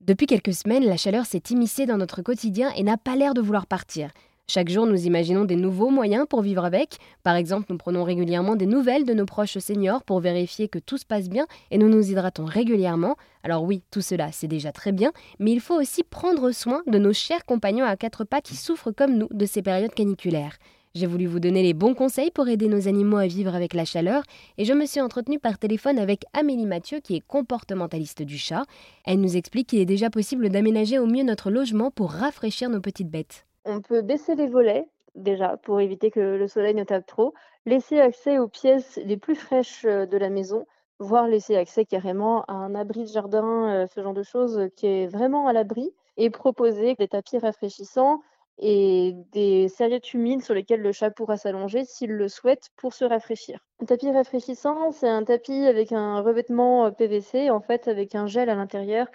Depuis 0.00 0.26
quelques 0.26 0.54
semaines, 0.54 0.84
la 0.84 0.96
chaleur 0.96 1.26
s'est 1.26 1.42
immiscée 1.50 1.84
dans 1.84 1.96
notre 1.96 2.22
quotidien 2.22 2.70
et 2.76 2.84
n'a 2.84 2.96
pas 2.96 3.16
l'air 3.16 3.34
de 3.34 3.40
vouloir 3.40 3.66
partir. 3.66 4.10
Chaque 4.46 4.68
jour, 4.68 4.86
nous 4.86 5.06
imaginons 5.06 5.44
des 5.44 5.56
nouveaux 5.56 5.90
moyens 5.90 6.24
pour 6.30 6.40
vivre 6.40 6.64
avec. 6.64 6.98
Par 7.24 7.34
exemple, 7.34 7.66
nous 7.68 7.76
prenons 7.76 8.04
régulièrement 8.04 8.54
des 8.54 8.64
nouvelles 8.64 9.04
de 9.04 9.12
nos 9.12 9.26
proches 9.26 9.58
seniors 9.58 10.04
pour 10.04 10.20
vérifier 10.20 10.68
que 10.68 10.78
tout 10.78 10.98
se 10.98 11.04
passe 11.04 11.28
bien 11.28 11.46
et 11.72 11.78
nous 11.78 11.88
nous 11.88 12.10
hydratons 12.10 12.44
régulièrement. 12.44 13.16
Alors 13.42 13.64
oui, 13.64 13.82
tout 13.90 14.00
cela, 14.00 14.30
c'est 14.30 14.46
déjà 14.46 14.70
très 14.70 14.92
bien, 14.92 15.12
mais 15.40 15.50
il 15.50 15.60
faut 15.60 15.78
aussi 15.78 16.04
prendre 16.04 16.52
soin 16.52 16.82
de 16.86 16.98
nos 16.98 17.12
chers 17.12 17.44
compagnons 17.44 17.84
à 17.84 17.96
quatre 17.96 18.22
pas 18.22 18.40
qui 18.40 18.54
souffrent 18.54 18.92
comme 18.92 19.18
nous 19.18 19.28
de 19.32 19.46
ces 19.46 19.62
périodes 19.62 19.94
caniculaires. 19.94 20.58
J'ai 20.98 21.06
voulu 21.06 21.26
vous 21.26 21.38
donner 21.38 21.62
les 21.62 21.74
bons 21.74 21.94
conseils 21.94 22.32
pour 22.32 22.48
aider 22.48 22.66
nos 22.66 22.88
animaux 22.88 23.18
à 23.18 23.28
vivre 23.28 23.54
avec 23.54 23.72
la 23.72 23.84
chaleur 23.84 24.24
et 24.56 24.64
je 24.64 24.72
me 24.72 24.84
suis 24.84 25.00
entretenue 25.00 25.38
par 25.38 25.56
téléphone 25.56 25.96
avec 25.96 26.24
Amélie 26.32 26.66
Mathieu 26.66 26.98
qui 26.98 27.14
est 27.14 27.20
comportementaliste 27.20 28.22
du 28.22 28.36
chat. 28.36 28.64
Elle 29.06 29.20
nous 29.20 29.36
explique 29.36 29.68
qu'il 29.68 29.78
est 29.78 29.84
déjà 29.84 30.10
possible 30.10 30.48
d'aménager 30.48 30.98
au 30.98 31.06
mieux 31.06 31.22
notre 31.22 31.52
logement 31.52 31.92
pour 31.92 32.10
rafraîchir 32.10 32.68
nos 32.68 32.80
petites 32.80 33.12
bêtes. 33.12 33.46
On 33.64 33.80
peut 33.80 34.02
baisser 34.02 34.34
les 34.34 34.48
volets, 34.48 34.88
déjà, 35.14 35.56
pour 35.58 35.80
éviter 35.80 36.10
que 36.10 36.18
le 36.18 36.48
soleil 36.48 36.74
ne 36.74 36.82
tape 36.82 37.06
trop, 37.06 37.32
laisser 37.64 38.00
accès 38.00 38.40
aux 38.40 38.48
pièces 38.48 38.98
les 39.04 39.16
plus 39.16 39.36
fraîches 39.36 39.84
euh, 39.84 40.04
de 40.04 40.16
la 40.16 40.30
maison, 40.30 40.66
voire 40.98 41.28
laisser 41.28 41.54
accès 41.54 41.84
carrément 41.84 42.42
à 42.48 42.54
un 42.54 42.74
abri 42.74 43.02
de 43.02 43.12
jardin, 43.12 43.70
euh, 43.70 43.86
ce 43.86 44.02
genre 44.02 44.14
de 44.14 44.24
choses 44.24 44.68
qui 44.74 44.88
est 44.88 45.06
vraiment 45.06 45.46
à 45.46 45.52
l'abri, 45.52 45.92
et 46.16 46.28
proposer 46.30 46.96
des 46.96 47.06
tapis 47.06 47.38
rafraîchissants 47.38 48.20
et 48.58 49.14
des 49.32 49.68
serviettes 49.68 50.12
humides 50.12 50.42
sur 50.42 50.54
lesquelles 50.54 50.82
le 50.82 50.92
chat 50.92 51.10
pourra 51.10 51.36
s'allonger 51.36 51.84
s'il 51.84 52.10
le 52.10 52.28
souhaite 52.28 52.70
pour 52.76 52.92
se 52.92 53.04
rafraîchir. 53.04 53.60
Un 53.80 53.86
tapis 53.86 54.10
rafraîchissant, 54.10 54.90
c'est 54.90 55.08
un 55.08 55.22
tapis 55.22 55.66
avec 55.66 55.92
un 55.92 56.20
revêtement 56.20 56.86
euh, 56.86 56.90
PVC, 56.90 57.50
en 57.50 57.60
fait, 57.60 57.86
avec 57.88 58.14
un 58.14 58.26
gel 58.26 58.50
à 58.50 58.54
l'intérieur 58.54 59.06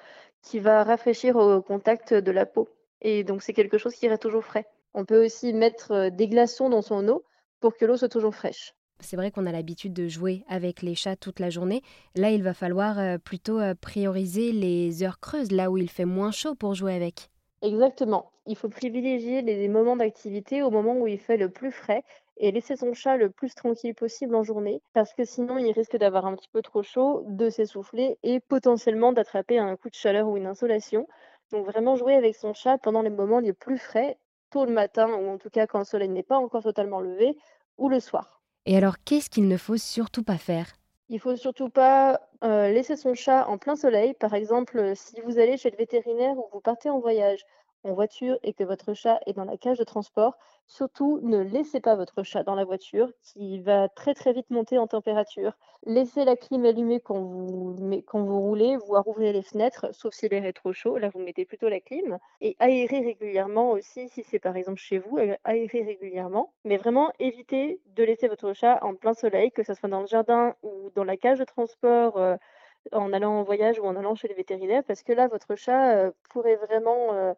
qui 0.42 0.60
va 0.60 0.84
rafraîchir 0.84 1.36
au 1.36 1.62
contact 1.62 2.14
de 2.14 2.32
la 2.32 2.46
peau 2.46 2.70
et 3.02 3.24
donc 3.24 3.44
c'est 3.44 3.54
quelque 3.54 3.78
chose 3.78 3.96
qui 3.96 4.08
reste 4.08 4.22
toujours 4.22 4.44
frais. 4.44 4.66
On 4.94 5.06
peut 5.06 5.26
aussi 5.26 5.54
mettre 5.54 5.92
euh, 5.92 6.10
des 6.10 6.28
glaçons 6.28 6.70
dans 6.70 6.82
son 6.82 7.08
eau 7.10 7.24
pour 7.60 7.76
que 7.76 7.86
l'eau 7.86 7.98
soit 7.98 8.10
toujours 8.10 8.36
fraîche. 8.36 8.74
C'est 9.00 9.18
vrai 9.18 9.32
qu'on 9.32 9.46
a 9.46 9.52
l'habitude 9.52 9.94
de 9.94 10.08
jouer 10.08 10.46
avec 10.48 10.82
les 10.82 10.96
chats 10.96 11.18
toute 11.18 11.40
la 11.40 11.50
journée. 11.50 11.82
Là, 12.16 12.32
il 12.32 12.44
va 12.44 12.54
falloir 12.54 13.00
euh, 13.00 13.18
plutôt 13.18 13.60
prioriser 13.82 14.54
les 14.54 15.04
heures 15.04 15.20
creuses, 15.20 15.52
là 15.52 15.70
où 15.70 15.78
il 15.78 15.90
fait 15.90 16.06
moins 16.06 16.32
chaud 16.32 16.56
pour 16.56 16.76
jouer 16.76 16.94
avec. 16.94 17.30
Exactement. 17.64 18.32
Il 18.46 18.58
faut 18.58 18.68
privilégier 18.68 19.42
les 19.42 19.68
moments 19.70 19.96
d'activité 19.96 20.62
au 20.62 20.70
moment 20.70 20.98
où 20.98 21.08
il 21.08 21.18
fait 21.18 21.38
le 21.38 21.50
plus 21.50 21.72
frais 21.72 22.04
et 22.38 22.52
laisser 22.52 22.76
son 22.76 22.94
chat 22.94 23.16
le 23.16 23.30
plus 23.32 23.56
tranquille 23.56 23.96
possible 23.96 24.36
en 24.36 24.44
journée 24.44 24.82
parce 24.94 25.14
que 25.14 25.24
sinon 25.24 25.58
il 25.58 25.72
risque 25.72 25.96
d'avoir 25.96 26.26
un 26.26 26.36
petit 26.36 26.50
peu 26.50 26.62
trop 26.62 26.84
chaud, 26.84 27.24
de 27.26 27.50
s'essouffler 27.50 28.18
et 28.22 28.42
potentiellement 28.42 29.14
d'attraper 29.14 29.60
un 29.60 29.78
coup 29.78 29.90
de 29.90 29.96
chaleur 29.96 30.28
ou 30.28 30.36
une 30.36 30.46
insolation. 30.46 31.08
Donc 31.52 31.66
vraiment 31.66 31.96
jouer 31.96 32.16
avec 32.16 32.36
son 32.36 32.54
chat 32.54 32.78
pendant 32.78 33.02
les 33.02 33.10
moments 33.10 33.40
les 33.40 33.54
plus 33.54 33.78
frais, 33.78 34.18
tôt 34.52 34.66
le 34.66 34.74
matin 34.74 35.08
ou 35.14 35.30
en 35.30 35.38
tout 35.38 35.50
cas 35.50 35.66
quand 35.66 35.80
le 35.80 35.86
soleil 35.86 36.10
n'est 36.10 36.22
pas 36.22 36.38
encore 36.38 36.64
totalement 36.64 37.00
levé, 37.00 37.38
ou 37.78 37.88
le 37.88 38.02
soir. 38.02 38.42
Et 38.66 38.76
alors 38.76 38.96
qu'est-ce 39.06 39.30
qu'il 39.30 39.48
ne 39.48 39.58
faut 39.58 39.78
surtout 39.78 40.24
pas 40.24 40.38
faire? 40.38 40.68
Il 41.08 41.20
faut 41.20 41.38
surtout 41.38 41.70
pas 41.70 42.20
laisser 42.44 42.96
son 42.96 43.14
chat 43.16 43.48
en 43.48 43.58
plein 43.58 43.76
soleil. 43.76 44.14
Par 44.14 44.34
exemple, 44.34 44.96
si 44.96 45.20
vous 45.22 45.40
allez 45.40 45.58
chez 45.58 45.72
le 45.72 45.78
vétérinaire 45.78 46.38
ou 46.38 46.48
vous 46.54 46.62
partez 46.62 46.90
en 46.90 47.00
voyage, 47.00 47.46
en 47.84 47.94
voiture 47.94 48.38
et 48.44 48.54
que 48.54 48.64
votre 48.64 48.94
chat 48.94 49.20
est 49.26 49.34
dans 49.34 49.46
la 49.46 49.58
cage 49.58 49.78
de 49.78 49.84
transport, 49.84 50.38
surtout 50.68 51.20
ne 51.22 51.40
laissez 51.40 51.80
pas 51.80 51.96
votre 51.96 52.24
chat 52.24 52.44
dans 52.44 52.56
la 52.56 52.64
voiture 52.64 53.12
qui 53.22 53.60
va 53.60 53.90
très 53.90 54.14
très 54.14 54.34
vite 54.34 54.50
monter 54.50 54.78
en 54.78 54.88
température. 54.88 55.54
Laissez 55.86 56.24
la 56.24 56.36
clim 56.36 56.66
allumée 56.66 57.00
quand 57.02 57.20
vous, 57.20 58.40
roulez, 58.40 58.78
voire 58.78 59.08
ouvrez 59.08 59.34
les 59.34 59.42
fenêtres, 59.42 59.88
sauf 59.92 60.14
si 60.14 60.30
l'air 60.30 60.46
est 60.46 60.54
trop 60.54 60.74
chaud, 60.74 60.98
là 60.98 61.10
vous 61.10 61.20
mettez 61.20 61.46
plutôt 61.46 61.70
la 61.70 61.80
clim. 61.80 62.18
Et 62.42 62.56
aérez 62.60 63.00
régulièrement 63.00 63.72
aussi, 63.72 64.10
si 64.10 64.24
c'est 64.24 64.40
par 64.40 64.56
exemple 64.56 64.80
chez 64.80 65.00
vous, 65.00 65.18
aérez 65.44 65.84
régulièrement. 65.84 66.54
Mais 66.64 66.78
vraiment 66.78 67.12
évitez 67.20 67.82
de 67.96 68.04
laisser 68.04 68.28
votre 68.28 68.54
chat 68.54 68.80
en 68.84 68.96
plein 68.96 69.14
soleil, 69.14 69.52
que 69.52 69.64
ce 69.64 69.74
soit 69.74 69.90
dans 69.90 70.02
le 70.02 70.08
jardin 70.08 70.56
ou 70.64 70.90
dans 70.96 71.04
la 71.04 71.18
cage 71.18 71.40
de 71.40 71.46
transport. 71.46 72.18
Euh, 72.18 72.38
en 72.92 73.14
allant 73.14 73.40
en 73.40 73.44
voyage 73.44 73.80
ou 73.80 73.86
en 73.86 73.96
allant 73.96 74.16
chez 74.16 74.28
le 74.28 74.36
vétérinaire, 74.36 74.84
parce 74.84 75.04
que 75.04 75.14
là, 75.14 75.28
votre 75.28 75.56
chat 75.56 75.96
euh, 75.96 76.12
pourrait 76.30 76.58
vraiment 76.58 77.14
euh, 77.14 77.34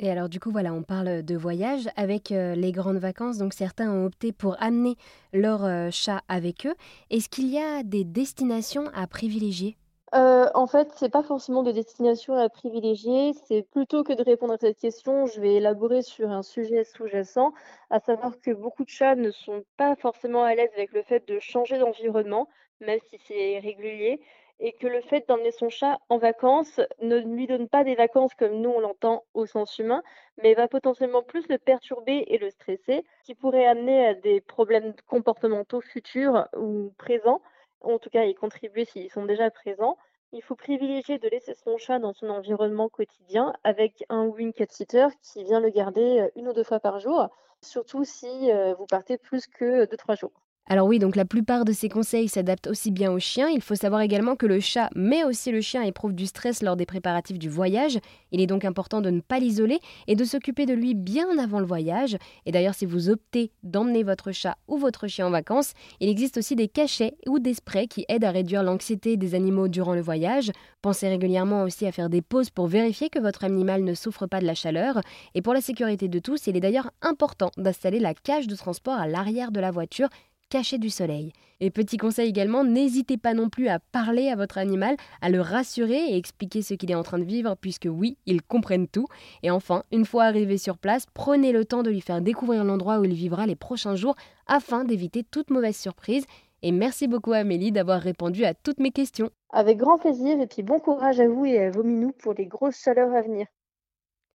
et 0.00 0.10
alors 0.10 0.28
du 0.28 0.40
coup 0.40 0.50
voilà, 0.50 0.72
on 0.72 0.82
parle 0.82 1.22
de 1.22 1.36
voyage 1.36 1.88
avec 1.96 2.32
euh, 2.32 2.54
les 2.54 2.72
grandes 2.72 2.98
vacances. 2.98 3.38
Donc 3.38 3.52
certains 3.52 3.90
ont 3.92 4.06
opté 4.06 4.32
pour 4.32 4.60
amener 4.60 4.96
leur 5.32 5.64
euh, 5.64 5.90
chat 5.92 6.22
avec 6.28 6.66
eux. 6.66 6.74
Est-ce 7.10 7.28
qu'il 7.28 7.48
y 7.48 7.58
a 7.58 7.82
des 7.84 8.04
destinations 8.04 8.90
à 8.92 9.06
privilégier? 9.06 9.76
Euh, 10.14 10.46
en 10.54 10.66
fait, 10.66 10.92
c'est 10.96 11.08
pas 11.08 11.22
forcément 11.22 11.62
de 11.62 11.72
destination 11.72 12.34
à 12.36 12.48
privilégier. 12.48 13.32
C'est 13.46 13.62
plutôt 13.62 14.04
que 14.04 14.12
de 14.12 14.22
répondre 14.22 14.52
à 14.52 14.58
cette 14.58 14.78
question, 14.78 15.26
je 15.26 15.40
vais 15.40 15.54
élaborer 15.54 16.02
sur 16.02 16.30
un 16.30 16.42
sujet 16.42 16.84
sous-jacent, 16.84 17.52
à 17.90 17.98
savoir 17.98 18.38
que 18.40 18.52
beaucoup 18.52 18.84
de 18.84 18.90
chats 18.90 19.16
ne 19.16 19.32
sont 19.32 19.64
pas 19.76 19.96
forcément 19.96 20.44
à 20.44 20.54
l'aise 20.54 20.70
avec 20.76 20.92
le 20.92 21.02
fait 21.02 21.26
de 21.26 21.40
changer 21.40 21.78
d'environnement, 21.78 22.48
même 22.80 23.00
si 23.10 23.18
c'est 23.26 23.58
régulier 23.58 24.20
et 24.60 24.72
que 24.72 24.86
le 24.86 25.00
fait 25.00 25.26
d'emmener 25.28 25.50
son 25.50 25.68
chat 25.68 25.98
en 26.08 26.18
vacances 26.18 26.80
ne 27.00 27.16
lui 27.16 27.46
donne 27.46 27.68
pas 27.68 27.84
des 27.84 27.94
vacances 27.94 28.34
comme 28.34 28.60
nous 28.60 28.70
on 28.70 28.80
l'entend 28.80 29.24
au 29.34 29.46
sens 29.46 29.78
humain, 29.78 30.02
mais 30.42 30.54
va 30.54 30.68
potentiellement 30.68 31.22
plus 31.22 31.48
le 31.48 31.58
perturber 31.58 32.24
et 32.28 32.38
le 32.38 32.50
stresser, 32.50 33.04
qui 33.24 33.34
pourrait 33.34 33.66
amener 33.66 34.06
à 34.06 34.14
des 34.14 34.40
problèmes 34.40 34.94
comportementaux 35.06 35.80
futurs 35.80 36.48
ou 36.56 36.92
présents, 36.98 37.42
en 37.80 37.98
tout 37.98 38.10
cas 38.10 38.24
y 38.24 38.34
contribuer 38.34 38.84
s'ils 38.84 39.10
sont 39.10 39.26
déjà 39.26 39.50
présents. 39.50 39.98
Il 40.32 40.42
faut 40.42 40.56
privilégier 40.56 41.18
de 41.18 41.28
laisser 41.28 41.54
son 41.54 41.76
chat 41.76 41.98
dans 41.98 42.12
son 42.12 42.28
environnement 42.28 42.88
quotidien 42.88 43.52
avec 43.62 44.04
un 44.08 44.24
wing 44.24 44.52
cat 44.52 44.66
sitter 44.68 45.08
qui 45.22 45.44
vient 45.44 45.60
le 45.60 45.70
garder 45.70 46.20
euh, 46.20 46.28
une 46.34 46.48
ou 46.48 46.52
deux 46.52 46.64
fois 46.64 46.80
par 46.80 46.98
jour, 46.98 47.28
surtout 47.62 48.04
si 48.04 48.50
euh, 48.50 48.74
vous 48.74 48.86
partez 48.86 49.16
plus 49.16 49.46
que 49.46 49.84
deux 49.84 49.96
trois 49.96 50.16
jours. 50.16 50.32
Alors 50.66 50.86
oui, 50.86 50.98
donc 50.98 51.14
la 51.14 51.26
plupart 51.26 51.66
de 51.66 51.72
ces 51.72 51.90
conseils 51.90 52.26
s'adaptent 52.26 52.68
aussi 52.68 52.90
bien 52.90 53.12
aux 53.12 53.18
chiens. 53.18 53.50
Il 53.50 53.60
faut 53.60 53.74
savoir 53.74 54.00
également 54.00 54.34
que 54.34 54.46
le 54.46 54.60
chat, 54.60 54.88
mais 54.96 55.22
aussi 55.22 55.52
le 55.52 55.60
chien, 55.60 55.82
éprouve 55.82 56.14
du 56.14 56.24
stress 56.24 56.62
lors 56.62 56.74
des 56.74 56.86
préparatifs 56.86 57.38
du 57.38 57.50
voyage. 57.50 57.98
Il 58.32 58.40
est 58.40 58.46
donc 58.46 58.64
important 58.64 59.02
de 59.02 59.10
ne 59.10 59.20
pas 59.20 59.38
l'isoler 59.38 59.78
et 60.06 60.16
de 60.16 60.24
s'occuper 60.24 60.64
de 60.64 60.72
lui 60.72 60.94
bien 60.94 61.38
avant 61.38 61.60
le 61.60 61.66
voyage. 61.66 62.16
Et 62.46 62.52
d'ailleurs, 62.52 62.74
si 62.74 62.86
vous 62.86 63.10
optez 63.10 63.52
d'emmener 63.62 64.04
votre 64.04 64.32
chat 64.32 64.56
ou 64.66 64.78
votre 64.78 65.06
chien 65.06 65.26
en 65.26 65.30
vacances, 65.30 65.74
il 66.00 66.08
existe 66.08 66.38
aussi 66.38 66.56
des 66.56 66.68
cachets 66.68 67.14
ou 67.28 67.38
des 67.40 67.52
sprays 67.52 67.86
qui 67.86 68.06
aident 68.08 68.24
à 68.24 68.30
réduire 68.30 68.62
l'anxiété 68.62 69.18
des 69.18 69.34
animaux 69.34 69.68
durant 69.68 69.94
le 69.94 70.00
voyage. 70.00 70.50
Pensez 70.80 71.08
régulièrement 71.08 71.64
aussi 71.64 71.86
à 71.86 71.92
faire 71.92 72.08
des 72.08 72.22
pauses 72.22 72.48
pour 72.48 72.68
vérifier 72.68 73.10
que 73.10 73.18
votre 73.18 73.44
animal 73.44 73.84
ne 73.84 73.92
souffre 73.92 74.26
pas 74.26 74.40
de 74.40 74.46
la 74.46 74.54
chaleur. 74.54 75.02
Et 75.34 75.42
pour 75.42 75.52
la 75.52 75.60
sécurité 75.60 76.08
de 76.08 76.18
tous, 76.20 76.46
il 76.46 76.56
est 76.56 76.60
d'ailleurs 76.60 76.90
important 77.02 77.50
d'installer 77.58 78.00
la 78.00 78.14
cage 78.14 78.46
de 78.46 78.56
transport 78.56 78.94
à 78.94 79.06
l'arrière 79.06 79.52
de 79.52 79.60
la 79.60 79.70
voiture 79.70 80.08
caché 80.48 80.78
du 80.78 80.90
soleil. 80.90 81.32
Et 81.60 81.70
petit 81.70 81.96
conseil 81.96 82.28
également, 82.28 82.64
n'hésitez 82.64 83.16
pas 83.16 83.34
non 83.34 83.48
plus 83.48 83.68
à 83.68 83.78
parler 83.78 84.28
à 84.28 84.36
votre 84.36 84.58
animal, 84.58 84.96
à 85.20 85.30
le 85.30 85.40
rassurer 85.40 86.10
et 86.10 86.16
expliquer 86.16 86.62
ce 86.62 86.74
qu'il 86.74 86.90
est 86.90 86.96
en 86.96 87.02
train 87.02 87.18
de 87.18 87.24
vivre, 87.24 87.56
puisque 87.60 87.88
oui, 87.90 88.18
ils 88.26 88.42
comprennent 88.42 88.88
tout. 88.88 89.06
Et 89.42 89.50
enfin, 89.50 89.84
une 89.92 90.04
fois 90.04 90.24
arrivé 90.24 90.58
sur 90.58 90.78
place, 90.78 91.06
prenez 91.14 91.52
le 91.52 91.64
temps 91.64 91.82
de 91.82 91.90
lui 91.90 92.00
faire 92.00 92.20
découvrir 92.20 92.64
l'endroit 92.64 92.98
où 92.98 93.04
il 93.04 93.14
vivra 93.14 93.46
les 93.46 93.56
prochains 93.56 93.96
jours 93.96 94.16
afin 94.46 94.84
d'éviter 94.84 95.22
toute 95.22 95.50
mauvaise 95.50 95.76
surprise. 95.76 96.26
Et 96.62 96.72
merci 96.72 97.08
beaucoup 97.08 97.32
Amélie 97.32 97.72
d'avoir 97.72 98.00
répondu 98.00 98.44
à 98.44 98.54
toutes 98.54 98.80
mes 98.80 98.90
questions. 98.90 99.30
Avec 99.50 99.78
grand 99.78 99.98
plaisir 99.98 100.40
et 100.40 100.46
puis 100.46 100.62
bon 100.62 100.78
courage 100.78 101.20
à 101.20 101.28
vous 101.28 101.44
et 101.44 101.58
à 101.58 101.70
vos 101.70 101.82
minous 101.82 102.12
pour 102.12 102.34
les 102.34 102.46
grosses 102.46 102.80
chaleurs 102.82 103.14
à 103.14 103.22
venir. 103.22 103.46